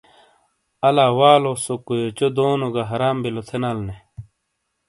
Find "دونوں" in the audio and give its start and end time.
2.35-2.71